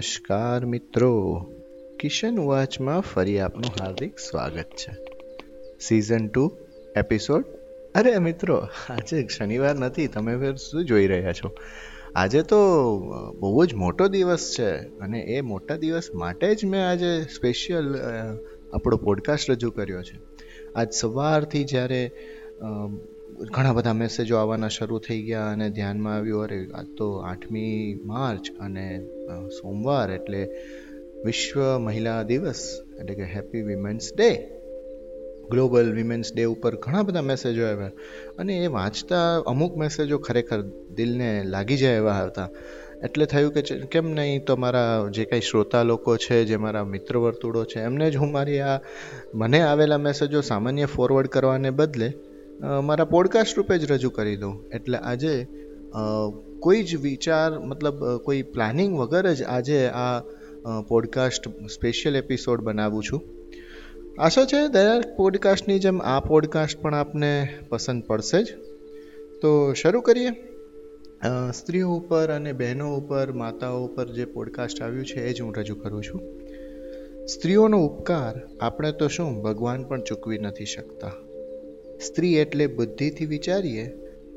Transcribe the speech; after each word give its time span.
નમસ્કાર 0.00 0.66
મિત્રો. 0.66 1.46
કિશન 2.00 2.38
વાચમાં 2.38 3.00
ફરી 3.00 3.38
આપનું 3.38 3.84
હાર્દિક 3.84 4.18
સ્વાગત 4.18 4.64
છે. 4.64 4.92
સિઝન 5.80 6.28
ટુ 6.28 6.56
એપિસોડ 6.96 7.44
અરે 7.94 8.18
મિત્રો, 8.18 8.68
આજે 8.88 9.26
શનિવાર 9.26 9.74
નથી, 9.74 10.06
તમે 10.06 10.36
ફેર 10.36 10.54
શું 10.54 10.84
જોઈ 10.84 11.06
રહ્યા 11.06 11.32
છો? 11.32 11.50
આજે 12.16 12.42
તો 12.42 12.56
બહુ 13.40 13.64
જ 13.64 13.74
મોટો 13.74 14.08
દિવસ 14.08 14.54
છે 14.58 14.70
અને 14.76 15.20
એ 15.20 15.40
મોટા 15.40 15.76
દિવસ 15.76 16.08
માટે 16.14 16.54
જ 16.54 16.64
મેં 16.64 16.88
આજે 16.88 17.22
સ્પેશિયલ 17.22 17.96
આપણો 18.72 18.96
પોડકાસ્ટ 18.96 19.50
રજૂ 19.50 19.70
કર્યો 19.70 20.02
છે. 20.02 20.18
આજ 20.76 20.92
સવારથી 20.92 21.64
જ્યારે 21.64 22.10
ઘણા 23.48 23.72
બધા 23.72 23.92
મેસેજો 23.92 24.36
આવવાના 24.36 24.68
શરૂ 24.68 24.98
થઈ 24.98 25.22
ગયા 25.22 25.50
અને 25.50 25.70
ધ્યાનમાં 25.70 26.14
આવ્યું, 26.14 26.42
અરે, 26.42 26.68
આ 26.74 26.82
તો 26.98 27.06
આઠમી 27.16 28.00
માર્ચ 28.04 28.50
અને 28.60 29.00
સોમવાર 29.48 30.10
એટલે 30.10 30.50
વિશ્વ 31.24 31.78
મહિલા 31.78 32.22
દિવસ 32.22 32.80
એટલે 33.00 33.14
કે 33.14 33.24
happy 33.24 33.62
women's 33.62 34.10
day 34.16 34.30
global 35.50 35.92
women's 35.92 36.34
day 36.36 36.44
ઉપર 36.44 36.76
ઘણા 36.76 37.02
બધા 37.02 37.22
મેસેજો 37.22 37.66
આવ્યા 37.66 37.90
અને 38.38 38.56
એ 38.56 38.66
વાંચતા 38.66 39.36
અમુક 39.46 39.76
મેસેજો 39.76 40.18
ખરેખર 40.18 40.60
દિલને 40.96 41.44
લાગી 41.44 41.76
જાય 41.76 41.96
એવા 41.96 42.12
હતા. 42.12 42.48
એટલે 43.04 43.26
થયું 43.26 43.52
કે 43.52 43.62
કેમ 43.62 44.10
નહીં, 44.10 44.44
તો 44.44 44.56
મારા 44.56 45.08
જે 45.10 45.24
કાંઈ 45.24 45.40
શ્રોતા 45.40 45.82
લોકો 45.82 46.16
છે, 46.16 46.44
જે 46.44 46.56
મારા 46.56 46.84
મિત્ર 46.84 47.16
વર્તુળો 47.16 47.64
છે, 47.64 47.80
એમને 47.80 48.10
જ 48.10 48.16
હું 48.16 48.32
મારી 48.32 48.60
આ 48.60 48.80
મને 49.34 49.60
આવેલા 49.62 49.98
મેસેજો 49.98 50.40
સામાન્ય 50.40 50.84
ફોરવર્ડ 50.84 51.26
કરવાને 51.26 51.70
બદલે 51.70 52.12
મારા 52.60 53.04
પોડકાસ્ટ 53.04 53.56
રૂપે 53.56 53.78
જ 53.78 53.90
રજૂ 53.92 54.10
કરી 54.10 54.36
દઉં. 54.36 54.64
એટલે 54.74 54.98
આજે 54.98 55.46
કોઈ 56.60 56.82
જ 56.82 56.96
વિચાર, 56.96 57.58
મતલબ 57.58 58.16
કોઈ 58.16 58.42
પ્લાનિંગ 58.42 58.98
વગર 58.98 59.32
જ 59.32 59.42
આજે 59.42 59.86
આ 59.86 60.20
પોડકાસ્ટ 60.88 61.48
સ્પેશિયલ 61.48 62.16
એપિસોડ 62.16 62.60
બનાવું 62.60 63.02
છું. 63.02 63.22
આશા 64.18 64.44
છે, 64.44 64.68
દરેક 64.68 65.16
પોડકાસ્ટની 65.16 65.78
જેમ 65.78 66.00
આ 66.02 66.20
પોડકાસ્ટ 66.20 66.80
પણ 66.80 66.94
આપને 66.94 67.48
પસંદ 67.68 68.02
પડશે 68.04 68.42
જ. 68.42 68.46
તો 69.42 69.72
શરૂ 69.72 70.00
કરીએ. 70.00 70.30
સ્ત્રીઓ 71.52 71.88
ઉપર 71.88 72.28
અને 72.30 72.52
બહેનો 72.52 72.96
ઉપર, 72.96 73.32
માતાઓ 73.32 73.84
ઉપર 73.84 74.08
જે 74.08 74.24
પોડકાસ્ટ 74.24 74.82
આવ્યું 74.82 75.06
છે, 75.06 75.26
એ 75.26 75.32
જ 75.32 75.40
હું 75.40 75.54
રજૂ 75.54 75.74
કરું 75.74 76.02
છું. 76.02 76.20
સ્ત્રીઓનો 77.26 77.78
ઉપકાર, 77.84 78.40
આપણે 78.60 78.92
તો 78.92 79.08
શું, 79.08 79.42
ભગવાન 79.42 79.82
પણ 79.84 80.00
ચૂકવી 80.00 80.38
નથી 80.38 80.64
શકતા. 80.64 81.12
સ્ત્રી 82.06 82.34
એટલે 82.34 82.66
બુદ્ધિથી 82.66 83.26
વિચારીએ 83.26 83.86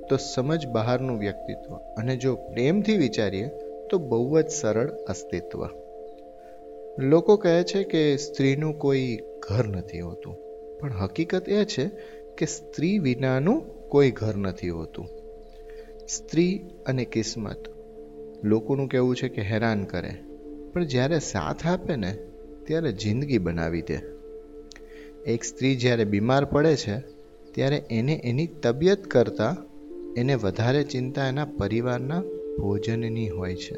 તો 0.09 0.17
સમજ 0.17 0.67
બહારનું 0.67 1.19
વ્યક્તિત્વ 1.19 1.73
અને 1.73 2.15
જો 2.15 2.35
પ્રેમથી 2.35 2.97
વિચારીએ 2.97 3.47
તો 3.89 3.97
બહુ 3.97 4.41
જ 4.41 4.47
સરળ 4.47 4.89
અસ્તિત્વ. 4.89 5.61
લોકો 6.99 7.37
કહે 7.37 7.63
છે 7.63 7.83
કે 7.83 8.17
સ્ત્રીનું 8.17 8.73
કોઈ 8.77 9.19
ઘર 9.49 9.67
નથી 9.67 9.99
હોતું, 9.99 10.35
પણ 10.79 10.91
હકીકત 10.91 11.49
એ 11.49 11.65
છે 11.65 11.85
કે 12.37 12.45
સ્ત્રી 12.45 12.99
વિનાનું 12.99 13.89
કોઈ 13.89 14.11
ઘર 14.11 14.35
નથી 14.35 14.69
હોતું. 14.69 15.07
સ્ત્રી 16.09 16.65
અને 16.85 17.05
કિસ્મત 17.05 17.67
લોકોનું 18.43 18.87
કહેવું 18.87 19.15
છે 19.15 19.27
કે 19.27 19.41
હેરાન 19.41 19.83
કરે, 19.83 20.13
પણ 20.73 20.85
જ્યારે 20.85 21.19
સાથ 21.19 21.67
આપે 21.67 21.95
ને 21.95 22.13
ત્યારે 22.67 22.91
જિંદગી 22.91 23.37
બનાવી 23.37 23.81
દે. 23.81 23.97
એક 25.25 25.43
સ્ત્રી 25.43 25.75
જ્યારે 25.75 26.03
બીમાર 26.03 26.45
પડે 26.45 26.75
છે 26.75 27.12
ત્યારે 27.53 27.83
એને 27.91 28.21
એની 28.23 28.47
તબિયત 28.47 29.03
કરતાં 29.03 29.73
એને 30.13 30.35
વધારે 30.35 30.83
ચિંતા 30.83 31.27
એના 31.27 31.45
પરિવારના 31.45 32.21
ભોજનની 32.59 33.29
હોય 33.29 33.55
છે. 33.55 33.75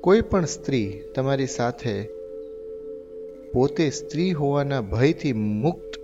કોઈ 0.00 0.20
પણ 0.20 0.44
સ્ત્રી 0.44 1.00
તમારી 1.14 1.46
સાથે 1.46 2.02
પોતે 3.52 3.90
સ્ત્રી 3.90 4.32
હોવાના 4.32 4.80
ભયથી 4.80 5.32
મુક્ત 5.32 5.98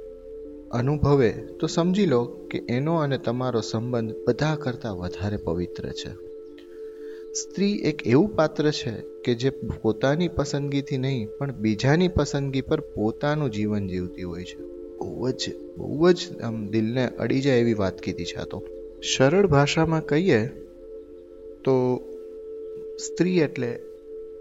અનુભવે 0.73 1.31
તો 1.31 1.67
સમજી 1.67 2.07
લો 2.07 2.25
કે 2.25 2.63
એનો 2.69 2.97
અને 2.97 3.19
તમારો 3.19 3.61
સંબંધ 3.61 4.15
બધા 4.27 4.57
કરતાં 4.57 4.99
વધારે 4.99 5.37
પવિત્ર 5.37 5.89
છે. 5.89 6.15
સ્ત્રી 7.33 7.73
એક 7.73 8.07
એવું 8.07 8.37
પાત્ર 8.37 8.71
છે 8.71 8.91
કે 9.25 9.35
જે 9.35 9.51
પોતાની 9.83 10.29
પસંદગીથી 10.29 10.99
નહીં, 10.99 11.29
પણ 11.39 11.53
બીજાની 11.53 12.09
પસંદગી 12.09 12.61
પર 12.61 12.81
પોતાનું 12.81 13.51
જીવન 13.51 13.89
જીવતી 13.89 14.23
હોય 14.23 14.45
છે. 14.45 14.74
બહુ 15.01 15.31
જ 15.31 15.53
બહુ 15.79 16.13
જ 16.13 16.41
આમ 16.41 16.57
દિલને 16.69 17.05
અડી 17.19 17.41
જાય 17.41 17.59
એવી 17.59 17.75
વાત 17.75 17.99
કીધી 17.99 18.25
છે 18.25 18.37
આ 18.37 18.45
તો. 18.45 18.63
સરળ 19.17 19.47
ભાષામાં 19.47 20.07
કહીએ 20.07 20.41
તો 21.65 21.75
સ્ત્રી 23.07 23.39
એટલે 23.39 23.71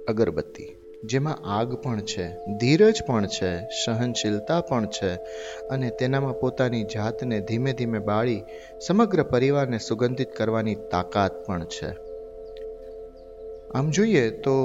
અગરબત્તી, 0.07 0.69
જેમાં 1.05 1.37
આગ 1.45 1.75
પણ 1.75 2.01
છે, 2.01 2.25
ધીરજ 2.57 3.01
પણ 3.07 3.27
છે, 3.27 3.51
સહનશીલતા 3.85 4.61
પણ 4.61 4.85
છે 4.85 5.11
અને 5.67 5.89
તેનામાં 5.89 6.39
પોતાની 6.39 6.83
જાતને 6.83 7.39
ધીમે 7.39 7.73
ધીમે 7.73 7.99
બાળી 7.99 8.41
સમગ્ર 8.87 9.23
પરિવારને 9.23 9.77
સુગંધિત 9.77 10.31
કરવાની 10.35 10.75
તાકાત 10.91 11.45
પણ 11.45 11.65
છે. 11.65 11.91
આમ 13.73 13.89
જોઈએ 13.89 14.29
તો 14.29 14.55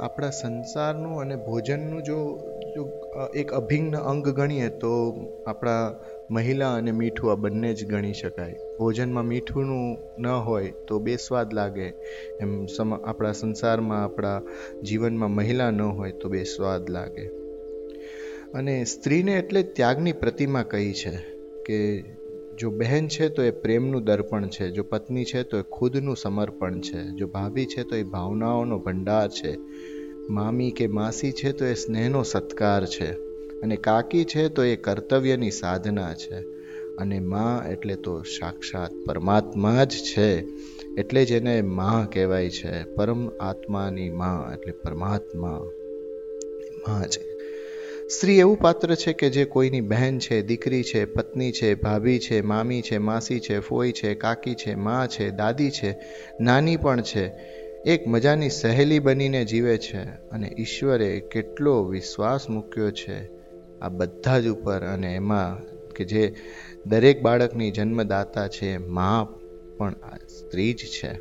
આપણા 0.00 0.30
સંસારનું 0.30 1.20
અને 1.20 1.36
ભોજનનું 1.36 2.02
જો 2.02 2.18
જો 2.74 2.90
એક 3.34 3.52
અભિન્ન 3.52 3.96
અંગ 3.96 4.28
ગણીએ 4.28 4.68
તો 4.68 5.16
આપણા 5.46 5.94
મહિલા 6.30 6.74
અને 6.74 6.92
મીઠું 6.92 7.32
આ 7.32 7.34
બંને 7.34 7.74
જ 7.74 7.86
ગણી 7.86 8.12
શકાય. 8.12 8.54
ભોજનમાં 8.78 9.24
મીઠુંનું 9.24 9.98
ન 10.18 10.26
હોય 10.26 10.72
તો 10.88 10.98
બેસ્વાદ 10.98 11.54
લાગે. 11.54 11.92
એમ 12.40 12.66
સમ, 12.66 12.94
આપણા 12.94 13.32
સંસારમાં, 13.32 14.04
આપણા 14.04 14.42
જીવનમાં 14.82 15.30
મહિલા 15.30 15.70
ન 15.70 15.82
હોય 15.82 16.12
તો 16.12 16.28
બેસ્વાદ 16.28 16.90
લાગે. 16.90 17.26
અને 18.54 18.84
સ્ત્રીને 18.84 19.32
એટલે 19.32 19.62
ત્યાગની 19.62 20.12
પ્રતિમા 20.12 20.62
કહી 20.62 20.92
છે 20.92 21.16
કે 21.66 22.04
જો 22.58 22.70
બહેન 22.70 23.08
છે 23.08 23.28
તો 23.28 23.42
એ 23.42 23.50
પ્રેમનું 23.50 24.04
દર્પણ 24.04 24.48
છે, 24.48 24.70
જો 24.70 24.82
પત્ની 24.82 25.24
છે 25.24 25.42
તો 25.42 25.58
એ 25.58 25.62
ખુદનું 25.62 26.16
સમર્પણ 26.16 26.80
છે, 26.80 27.02
જો 27.02 27.26
ભાભી 27.26 27.66
છે 27.66 27.82
તો 27.82 27.96
એ 27.96 28.02
ભાવનાઓનો 28.02 28.78
ભંડાર 28.78 29.28
છે. 29.28 29.52
મામી 30.32 30.70
કે 30.70 30.86
માસી 30.86 31.32
છે 31.32 31.52
તો 31.52 31.64
એ 31.64 31.74
સ્નેહનો 31.74 32.22
સત્કાર 32.22 32.86
છે 32.86 33.12
અને 33.60 33.76
કાકી 33.76 34.24
છે 34.24 34.48
તો 34.48 34.64
એ 34.64 34.76
કર્તવ્યની 34.76 35.50
સાધના 35.50 36.14
છે. 36.14 36.36
અને 36.98 37.20
માં 37.20 37.70
એટલે 37.70 37.94
તો 37.94 38.22
સાક્ષાત 38.22 38.90
પરમાત્મા 39.06 39.84
જ 39.84 39.90
છે 39.90 40.40
એટલે 40.98 41.24
જ 41.24 41.32
એને 41.32 41.62
માં 41.62 42.10
કહેવાય 42.10 42.50
છે. 42.50 42.82
પરમ 42.82 43.28
આત્માની 43.28 44.10
માં 44.10 44.54
એટલે 44.54 44.72
પરમાત્મા. 44.72 45.60
માં 46.88 47.08
છે. 47.08 47.32
સ્ત્રી 48.08 48.38
એવું 48.38 48.58
પાત્ર 48.58 48.94
છે 48.94 49.12
કે 49.12 49.30
જે 49.30 49.44
કોઈની 49.44 49.80
બહેન 49.80 50.18
છે, 50.18 50.42
દીકરી 50.42 50.82
છે, 50.82 51.04
પત્ની 51.04 51.52
છે, 51.52 51.74
ભાભી 51.74 52.18
છે, 52.18 52.40
મામી 52.40 52.82
છે, 52.82 52.98
માસી 52.98 53.40
છે, 53.40 53.60
ફોઈ 53.60 53.92
છે, 53.92 54.14
કાકી 54.14 54.54
છે, 54.54 54.74
મા 54.74 55.06
છે, 55.06 55.30
દાદી 55.30 55.70
છે, 55.70 55.98
નાની 56.40 56.76
પણ 56.76 57.02
છે. 57.02 57.52
એક 57.86 58.08
મજાની 58.08 58.50
સહેલી 58.50 58.98
બનીને 58.98 59.44
જીવે 59.44 59.78
છે 59.78 60.02
અને 60.02 60.54
ઈશ્વરે 60.58 61.20
કેટલો 61.20 61.84
વિશ્વાસ 61.84 62.50
મૂક્યો 62.50 62.90
છે 62.90 63.30
આ 63.80 63.88
બધા 63.88 64.40
જ 64.40 64.48
ઉપર 64.48 64.80
અને 64.84 65.14
એમાં 65.14 65.58
કે 65.88 66.04
જે 66.04 66.34
દરેક 66.86 67.22
બાળકની 67.22 67.70
જન્મદાતા 67.70 68.48
છે, 68.48 68.76
મા 68.76 69.28
પણ 69.78 69.94
સ્ત્રી 70.28 70.72
જ 70.72 70.76
છે. 70.76 71.20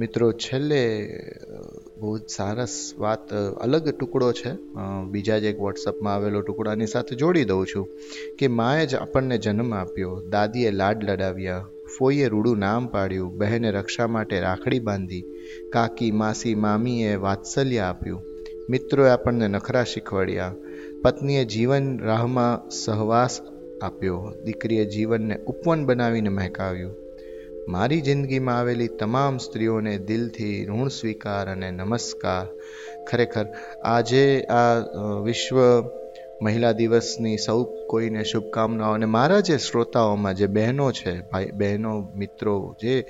મિત્રો, 0.00 0.32
છેલ્લે 0.32 0.82
બહુ 1.98 2.18
જ 2.18 2.20
સરસ 2.28 2.92
વાત 2.98 3.34
અલગ 3.34 3.88
ટુકડો 3.88 4.32
છે. 4.32 4.52
બીજા 5.10 5.38
જ 5.38 5.44
એક 5.44 5.58
વોટ્સઅપમાં 5.58 6.14
આવેલો 6.14 6.40
ટુકડાની 6.40 6.86
સાથે 6.86 7.16
જોડી 7.16 7.44
દઉં 7.44 7.66
છું 7.66 7.88
કે 8.38 8.46
માએ 8.48 8.86
જ 8.86 8.94
આપણને 8.94 9.38
જન્મ 9.38 9.74
આપ્યો, 9.74 10.22
દાદીએ 10.30 10.70
લાડ 10.70 11.10
લડાવ્યા 11.10 11.66
ફોઈએ 11.98 12.26
રૂડું 12.28 12.58
નામ 12.58 12.86
પાડ્યું, 12.86 13.38
બહેને 13.38 13.70
રક્ષા 13.70 14.06
માટે 14.06 14.40
રાખડી 14.40 14.78
બાંધી, 14.78 15.24
કાકી, 15.72 16.10
માસી, 16.10 16.54
મામીએ 16.54 17.14
વાત્સલ્ય 17.14 17.78
આપ્યું. 17.78 18.22
મિત્રોએ 18.70 19.10
આપણને 19.10 19.48
નખરા 19.48 19.84
શીખવાડ્યા. 19.84 20.54
પત્નીએ 21.02 21.44
જીવન 21.44 21.98
રાહમાં 21.98 22.70
સહવાસ 22.70 23.40
આપ્યો. 23.82 24.32
દીકરીએ 24.44 24.84
જીવનને 24.84 25.36
ઉપવન 25.46 25.84
બનાવીને 25.84 26.28
મહેકાવ્યું. 26.28 26.94
મારી 27.68 28.00
જિંદગીમાં 28.00 28.58
આવેલી 28.58 28.88
તમામ 28.88 29.38
સ્ત્રીઓને 29.38 29.98
દિલથી 29.98 30.66
ઋણ 30.66 30.88
સ્વીકાર 30.88 31.50
અને 31.50 31.70
નમસ્કાર. 31.70 32.46
ખરેખર, 33.04 33.46
આજે 33.84 34.40
આ 34.40 34.78
વિશ્વ 35.24 35.58
મહિલા 36.42 36.72
દિવસની 36.72 37.38
સૌ 37.38 37.64
કોઈને 37.64 38.24
શુભકામનાઓ 38.24 38.92
અને 38.92 39.06
મારા 39.06 39.40
જે 39.40 39.58
શ્રોતાઓમાં 39.58 40.34
જે 40.34 40.46
બહેનો 40.46 40.92
છે, 40.92 41.20
ભાઈ, 41.20 41.50
બહેનો, 41.50 42.12
મિત્રો, 42.16 42.76
જે 42.82 43.04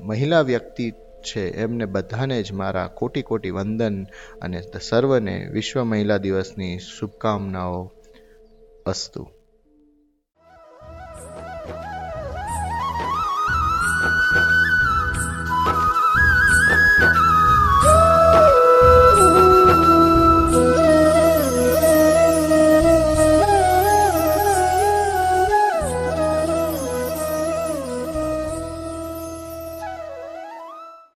મહિલા 0.00 0.40
વ્યક્તિ 0.40 0.90
છે, 1.22 1.50
એમને 1.50 1.84
બધાને 1.84 2.42
જ 2.42 2.52
મારા 2.52 2.86
કોટી 2.86 3.22
કોટી 3.22 3.50
વંદન 3.50 4.06
અને 4.42 4.62
સર્વને 4.80 5.48
વિશ્વ 5.52 5.82
મહિલા 5.82 6.16
દિવસની 6.16 6.78
શુભકામનાઓ 6.78 7.92
અસ્તુ. 8.86 9.33